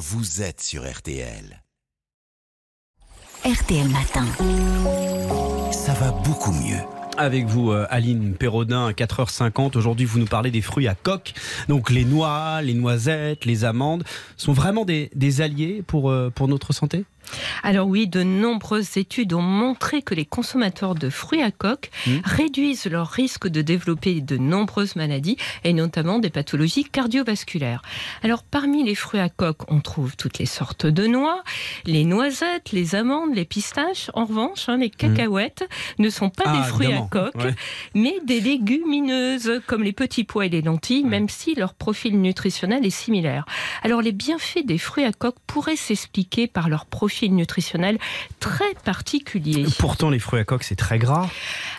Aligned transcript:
vous 0.00 0.40
êtes 0.40 0.62
sur 0.62 0.90
RTL. 0.90 1.62
RTL 3.44 3.86
Matin. 3.90 4.24
Ça 5.72 5.92
va 5.92 6.10
beaucoup 6.24 6.52
mieux. 6.52 6.78
Avec 7.18 7.44
vous, 7.44 7.70
euh, 7.70 7.86
Aline 7.90 8.34
Perrodin, 8.34 8.86
à 8.86 8.92
4h50. 8.92 9.76
Aujourd'hui, 9.76 10.06
vous 10.06 10.18
nous 10.18 10.26
parlez 10.26 10.50
des 10.50 10.62
fruits 10.62 10.88
à 10.88 10.94
coque. 10.94 11.34
Donc, 11.68 11.90
les 11.90 12.06
noix, 12.06 12.62
les 12.62 12.72
noisettes, 12.72 13.44
les 13.44 13.66
amandes 13.66 14.04
sont 14.38 14.54
vraiment 14.54 14.86
des, 14.86 15.10
des 15.14 15.42
alliés 15.42 15.82
pour, 15.86 16.10
euh, 16.10 16.30
pour 16.30 16.48
notre 16.48 16.72
santé? 16.72 17.04
Alors 17.62 17.86
oui, 17.86 18.06
de 18.08 18.22
nombreuses 18.22 18.96
études 18.96 19.32
ont 19.34 19.42
montré 19.42 20.02
que 20.02 20.14
les 20.14 20.24
consommateurs 20.24 20.94
de 20.94 21.10
fruits 21.10 21.42
à 21.42 21.50
coque 21.50 21.90
Mmh. 22.06 22.10
réduisent 22.24 22.86
leur 22.86 23.08
risque 23.08 23.46
de 23.48 23.60
développer 23.62 24.20
de 24.20 24.36
nombreuses 24.38 24.96
maladies 24.96 25.36
et 25.64 25.72
notamment 25.72 26.18
des 26.18 26.30
pathologies 26.30 26.84
cardiovasculaires. 26.84 27.82
Alors 28.22 28.42
parmi 28.42 28.84
les 28.84 28.94
fruits 28.94 29.20
à 29.20 29.28
coque, 29.28 29.70
on 29.70 29.80
trouve 29.80 30.16
toutes 30.16 30.38
les 30.38 30.46
sortes 30.46 30.86
de 30.86 31.06
noix, 31.06 31.42
les 31.84 32.04
noisettes, 32.04 32.72
les 32.72 32.94
amandes, 32.94 33.34
les 33.34 33.44
pistaches. 33.44 34.10
En 34.14 34.24
revanche, 34.24 34.68
hein, 34.68 34.78
les 34.78 34.88
cacahuètes 34.90 35.68
ne 35.98 36.08
sont 36.08 36.30
pas 36.30 36.44
Ah, 36.46 36.56
des 36.58 36.62
fruits 36.68 36.86
évidemment, 36.86 37.06
à 37.06 37.08
coque, 37.08 37.44
ouais. 37.44 37.54
mais 37.94 38.14
des 38.24 38.40
légumineuses 38.40 39.60
comme 39.66 39.82
les 39.82 39.92
petits 39.92 40.24
pois 40.24 40.46
et 40.46 40.48
les 40.48 40.62
lentilles, 40.62 41.04
même 41.04 41.28
si 41.28 41.54
leur 41.54 41.74
profil 41.74 42.20
nutritionnel 42.20 42.86
est 42.86 42.90
similaire. 42.90 43.44
Alors 43.82 44.00
les 44.00 44.12
bienfaits 44.12 44.64
des 44.64 44.78
fruits 44.78 45.04
à 45.04 45.12
coque 45.12 45.36
pourraient 45.46 45.76
s'expliquer 45.76 46.46
par 46.46 46.68
leur 46.68 46.86
profil 46.86 47.09
nutritionnel 47.28 47.98
très 48.38 48.74
particulier. 48.84 49.66
Pourtant, 49.78 50.10
les 50.10 50.18
fruits 50.18 50.40
à 50.40 50.44
coque, 50.44 50.64
c'est 50.64 50.76
très 50.76 50.98
gras. 50.98 51.28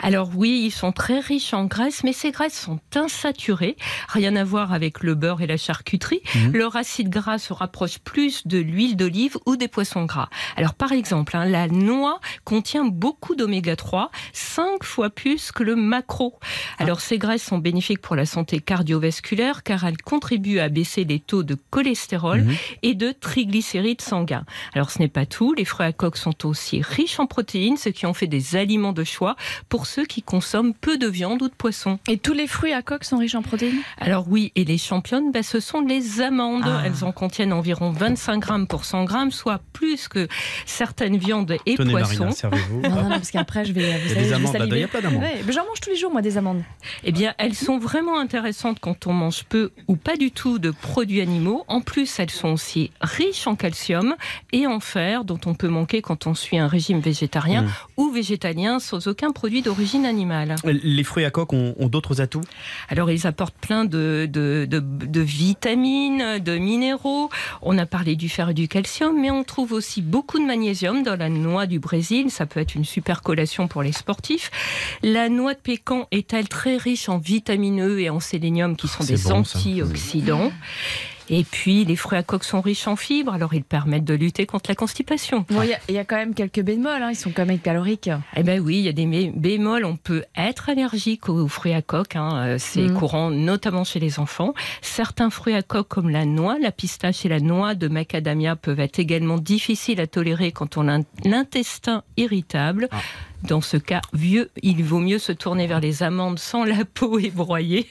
Alors 0.00 0.30
oui, 0.34 0.62
ils 0.64 0.70
sont 0.70 0.92
très 0.92 1.18
riches 1.20 1.52
en 1.54 1.64
graisses, 1.64 2.04
mais 2.04 2.12
ces 2.12 2.30
graisses 2.30 2.58
sont 2.58 2.78
insaturées, 2.94 3.76
rien 4.08 4.36
à 4.36 4.44
voir 4.44 4.72
avec 4.72 5.02
le 5.02 5.14
beurre 5.14 5.40
et 5.42 5.46
la 5.46 5.56
charcuterie. 5.56 6.20
Mhm. 6.34 6.52
Leur 6.52 6.76
acide 6.76 7.08
gras 7.10 7.38
se 7.38 7.52
rapproche 7.52 7.98
plus 7.98 8.46
de 8.46 8.58
l'huile 8.58 8.96
d'olive 8.96 9.36
ou 9.46 9.56
des 9.56 9.68
poissons 9.68 10.04
gras. 10.04 10.28
Alors 10.56 10.74
par 10.74 10.92
exemple, 10.92 11.36
hein, 11.36 11.44
la 11.44 11.66
noix 11.68 12.20
contient 12.44 12.84
beaucoup 12.84 13.34
d'oméga 13.34 13.74
3, 13.76 14.10
5 14.32 14.84
fois 14.84 15.10
plus 15.10 15.50
que 15.52 15.62
le 15.62 15.74
macro. 15.74 16.38
Alors 16.78 17.00
ces 17.00 17.18
graisses 17.18 17.42
sont 17.44 17.58
bénéfiques 17.58 18.00
pour 18.00 18.14
la 18.16 18.26
santé 18.26 18.60
cardiovasculaire 18.60 19.62
car 19.62 19.84
elles 19.84 20.00
contribuent 20.00 20.60
à 20.60 20.68
baisser 20.68 21.04
les 21.04 21.18
taux 21.20 21.42
de 21.42 21.56
cholestérol 21.70 22.42
Mhm. 22.42 22.54
et 22.82 22.94
de 22.94 23.10
triglycérides 23.12 24.00
sanguins. 24.00 24.44
Alors 24.74 24.90
ce 24.90 25.00
n'est 25.00 25.08
pas 25.08 25.26
tout, 25.26 25.54
les 25.54 25.64
fruits 25.64 25.86
à 25.86 25.92
coque 25.92 26.16
sont 26.16 26.46
aussi 26.46 26.82
riches 26.82 27.18
en 27.18 27.26
protéines, 27.26 27.76
ce 27.76 27.88
qui 27.88 28.06
en 28.06 28.14
fait 28.14 28.26
des 28.28 28.54
aliments 28.54 28.92
de 28.92 29.02
choix 29.04 29.34
pour 29.68 29.86
ceux 29.88 30.04
qui 30.04 30.22
consomment 30.22 30.74
peu 30.74 30.98
de 30.98 31.06
viande 31.06 31.42
ou 31.42 31.48
de 31.48 31.54
poisson. 31.54 31.98
Et 32.08 32.18
tous 32.18 32.34
les 32.34 32.46
fruits 32.46 32.72
à 32.72 32.82
coque 32.82 33.04
sont 33.04 33.18
riches 33.18 33.34
en 33.34 33.42
protéines? 33.42 33.78
Alors 33.98 34.26
oui, 34.28 34.52
et 34.54 34.64
les 34.64 34.78
championnes, 34.78 35.32
ben, 35.32 35.42
ce 35.42 35.60
sont 35.60 35.80
les 35.80 36.20
amandes. 36.20 36.62
Ah. 36.66 36.82
Elles 36.84 37.04
en 37.04 37.12
contiennent 37.12 37.52
environ 37.52 37.90
25 37.90 38.38
grammes 38.38 38.66
pour 38.66 38.84
100 38.84 39.04
grammes, 39.04 39.30
soit 39.30 39.60
plus 39.72 40.08
que 40.08 40.28
certaines 40.66 41.16
viandes 41.16 41.56
et 41.66 41.74
Tenez, 41.76 41.90
poissons. 41.92 42.14
Marina, 42.24 42.30
servez-vous. 42.32 42.80
Non, 42.82 42.90
non, 42.90 43.02
non, 43.04 43.08
parce 43.10 43.30
qu'après, 43.30 43.64
je 43.64 43.72
vais. 43.72 43.98
Vous 43.98 44.08
Il 44.08 44.08
y 44.08 44.12
a 44.12 44.14
savez, 44.14 44.26
des 44.26 44.32
amandes. 44.34 44.54
Il 44.76 44.84
a 44.84 45.00
d'amandes. 45.00 45.22
Ouais, 45.22 45.42
mais 45.46 45.52
j'en 45.52 45.64
mange 45.66 45.80
tous 45.80 45.90
les 45.90 45.96
jours, 45.96 46.12
moi, 46.12 46.22
des 46.22 46.36
amandes. 46.36 46.62
Eh 47.04 47.12
bien, 47.12 47.34
elles 47.38 47.54
sont 47.54 47.78
vraiment 47.78 48.18
intéressantes 48.18 48.78
quand 48.80 49.06
on 49.06 49.12
mange 49.12 49.44
peu 49.44 49.70
ou 49.88 49.96
pas 49.96 50.16
du 50.16 50.30
tout 50.30 50.58
de 50.58 50.70
produits 50.70 51.20
animaux. 51.20 51.64
En 51.68 51.80
plus, 51.80 52.18
elles 52.18 52.30
sont 52.30 52.52
aussi 52.52 52.90
riches 53.00 53.46
en 53.46 53.56
calcium 53.56 54.16
et 54.52 54.66
en 54.66 54.80
fer, 54.80 55.24
dont 55.24 55.40
on 55.46 55.54
peut 55.54 55.68
manquer 55.68 56.02
quand 56.02 56.26
on 56.26 56.34
suit 56.34 56.58
un 56.58 56.68
régime 56.68 57.00
végétarien 57.00 57.48
Mm. 57.58 57.68
ou 57.96 58.10
végétalien 58.10 58.78
sans 58.78 59.06
aucun 59.08 59.32
produit 59.32 59.62
d'origine 59.62 59.77
animale. 60.04 60.56
Les 60.64 61.04
fruits 61.04 61.24
à 61.24 61.30
coque 61.30 61.52
ont, 61.52 61.74
ont 61.78 61.88
d'autres 61.88 62.20
atouts? 62.20 62.40
Alors, 62.88 63.10
ils 63.10 63.26
apportent 63.26 63.56
plein 63.56 63.84
de, 63.84 64.28
de, 64.30 64.66
de- 64.68 64.78
de 64.80 65.20
vitamines, 65.20 66.38
de 66.38 66.58
minéraux. 66.58 67.30
On 67.62 67.78
a 67.78 67.86
parlé 67.86 68.16
du 68.16 68.28
fer 68.28 68.50
et 68.50 68.54
du 68.54 68.68
calcium, 68.68 69.20
mais 69.20 69.30
on 69.30 69.44
trouve 69.44 69.72
aussi 69.72 70.02
beaucoup 70.02 70.38
de 70.38 70.44
magnésium 70.44 71.02
dans 71.02 71.16
la 71.16 71.28
noix 71.28 71.66
du 71.66 71.78
Brésil. 71.78 72.30
Ça 72.30 72.46
peut 72.46 72.60
être 72.60 72.74
une 72.74 72.84
super 72.84 73.22
collation 73.22 73.68
pour 73.68 73.82
les 73.82 73.92
sportifs. 73.92 74.50
La 75.02 75.28
noix 75.28 75.54
de 75.54 75.60
pécan 75.60 76.06
est-elle 76.10 76.48
très 76.48 76.76
riche 76.76 77.08
en 77.08 77.18
vitamine 77.18 77.80
E 77.82 78.00
et 78.00 78.10
en 78.10 78.20
sélénium, 78.20 78.76
qui 78.76 78.88
sont 78.88 79.02
C'est 79.02 79.14
des 79.14 79.22
bon, 79.22 79.44
ça. 79.44 79.58
Et 81.30 81.44
puis, 81.44 81.84
les 81.84 81.96
fruits 81.96 82.18
à 82.18 82.22
coque 82.22 82.44
sont 82.44 82.60
riches 82.60 82.86
en 82.88 82.96
fibres, 82.96 83.32
alors 83.34 83.52
ils 83.54 83.64
permettent 83.64 84.04
de 84.04 84.14
lutter 84.14 84.46
contre 84.46 84.70
la 84.70 84.74
constipation. 84.74 85.44
Bon, 85.50 85.62
il 85.62 85.70
y 85.70 85.74
a- 85.74 85.78
il 85.88 85.94
y, 85.94 85.98
a 85.98 86.04
quand 86.04 86.16
même 86.16 86.34
quelques 86.34 86.60
bémols, 86.62 87.02
hein, 87.02 87.10
ils 87.10 87.16
sont 87.16 87.30
quand 87.30 87.44
même 87.46 87.58
caloriques. 87.58 88.10
Eh 88.36 88.42
ben 88.42 88.60
oui, 88.60 88.76
il 88.78 88.82
y 88.84 88.88
a 88.88 88.92
des 88.92 89.06
bé- 89.06 89.32
bémols. 89.34 89.84
On 89.84 89.96
peut 89.96 90.24
être 90.36 90.68
allergique 90.70 91.28
aux 91.28 91.48
fruits 91.48 91.74
à 91.74 91.82
coque. 91.82 92.16
hein, 92.16 92.30
euh, 92.36 92.56
C'est 92.58 92.82
Mhm. 92.82 92.94
courant, 92.94 93.30
notamment 93.30 93.84
chez 93.84 94.00
les 94.00 94.18
enfants. 94.18 94.54
Certains 94.82 95.30
fruits 95.30 95.54
à 95.54 95.62
coque, 95.62 95.88
comme 95.88 96.10
la 96.10 96.24
noix, 96.24 96.56
la 96.60 96.72
pistache 96.72 97.24
et 97.24 97.28
la 97.28 97.40
noix 97.40 97.74
de 97.74 97.88
macadamia, 97.88 98.56
peuvent 98.56 98.80
être 98.80 98.98
également 98.98 99.36
difficiles 99.38 100.00
à 100.00 100.06
tolérer 100.06 100.52
quand 100.52 100.76
on 100.76 100.88
a 100.88 100.98
un- 100.98 101.04
l'intestin 101.24 102.02
irritable. 102.16 102.88
Ah. 102.90 102.98
Dans 103.44 103.60
ce 103.60 103.76
cas, 103.76 104.00
vieux, 104.12 104.50
il 104.62 104.82
vaut 104.82 104.98
mieux 104.98 105.20
se 105.20 105.30
tourner 105.30 105.68
vers 105.68 105.78
les 105.80 106.02
amandes 106.02 106.40
sans 106.40 106.64
la 106.64 106.84
peau 106.84 107.18
et 107.20 107.30
broyée. 107.30 107.86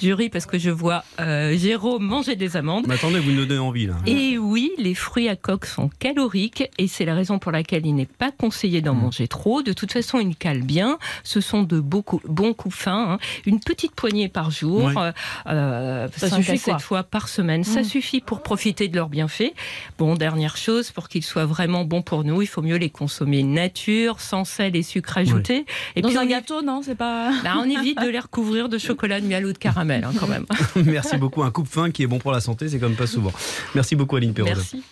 Je 0.00 0.10
ris 0.10 0.30
parce 0.30 0.46
que 0.46 0.58
je 0.58 0.70
vois 0.70 1.04
euh, 1.20 1.54
Jérôme 1.56 2.04
manger 2.04 2.34
des 2.34 2.56
amandes. 2.56 2.75
Mais 2.86 2.94
attendez, 2.94 3.18
vous 3.20 3.30
nous 3.32 3.46
donnez 3.46 3.60
envie, 3.60 3.86
là. 3.86 3.96
Et 4.06 4.38
oui, 4.38 4.70
les 4.78 4.94
fruits 4.94 5.28
à 5.28 5.36
coque 5.36 5.66
sont 5.66 5.88
caloriques 5.98 6.68
et 6.78 6.88
c'est 6.88 7.04
la 7.04 7.14
raison 7.14 7.38
pour 7.38 7.52
laquelle 7.52 7.86
il 7.86 7.94
n'est 7.94 8.06
pas 8.06 8.30
conseillé 8.30 8.80
d'en 8.80 8.94
Mm. 8.94 9.00
manger 9.02 9.28
trop. 9.28 9.62
De 9.62 9.72
toute 9.72 9.92
façon, 9.92 10.18
ils 10.18 10.36
calent 10.36 10.62
bien. 10.62 10.98
Ce 11.24 11.40
sont 11.40 11.62
de 11.62 11.80
beaucoup, 11.80 12.20
bons 12.26 12.52
coups 12.54 12.74
fins. 12.76 13.12
hein. 13.14 13.18
Une 13.46 13.60
petite 13.60 13.92
poignée 13.94 14.28
par 14.28 14.50
jour, 14.50 14.84
Ouais. 14.84 14.94
euh, 14.96 15.12
euh, 15.48 16.08
Ça 16.16 16.28
cinq 16.28 16.36
suffit, 16.38 16.50
à 16.52 16.56
sept 16.56 16.64
quoi. 16.64 16.78
fois 16.78 17.02
par 17.02 17.28
semaine. 17.28 17.64
Ça 17.64 17.80
Mm. 17.80 17.84
suffit 17.84 18.20
pour 18.20 18.42
profiter 18.42 18.88
de 18.88 18.96
leurs 18.96 19.08
bienfaits. 19.08 19.52
Bon, 19.98 20.14
dernière 20.14 20.56
chose, 20.56 20.90
pour 20.90 21.08
qu'ils 21.08 21.24
soient 21.24 21.46
vraiment 21.46 21.84
bons 21.84 22.02
pour 22.02 22.24
nous, 22.24 22.42
il 22.42 22.46
faut 22.46 22.62
mieux 22.62 22.76
les 22.76 22.90
consommer 22.90 23.42
nature, 23.42 24.20
sans 24.20 24.44
sel 24.44 24.76
et 24.76 24.82
sucre 24.82 25.18
ajouté. 25.18 25.66
Et 25.94 26.02
Dans 26.02 26.08
puis 26.08 26.18
un 26.18 26.22
on, 26.22 26.26
gâteau, 26.26 26.62
non 26.62 26.80
C'est 26.82 26.94
pas. 26.94 27.30
bah, 27.44 27.54
on 27.58 27.64
évite 27.70 28.00
de 28.00 28.08
les 28.08 28.18
recouvrir 28.18 28.68
de 28.68 28.78
chocolat, 28.78 29.20
de 29.20 29.26
miel 29.26 29.46
ou 29.46 29.52
de 29.52 29.58
caramel, 29.58 30.04
hein, 30.04 30.12
quand 30.18 30.28
même. 30.28 30.46
Merci 30.76 31.16
beaucoup. 31.16 31.42
Un 31.42 31.50
coupe 31.50 31.68
fin 31.68 31.90
qui 31.90 32.02
est 32.02 32.06
bon 32.06 32.18
pour 32.18 32.32
la 32.32 32.40
santé, 32.40 32.65
c'est 32.68 32.78
comme 32.78 32.94
pas 32.94 33.06
souvent. 33.06 33.32
Merci 33.74 33.96
beaucoup, 33.96 34.16
Aline 34.16 34.34
Perrodin. 34.34 34.56
Merci. 34.56 34.82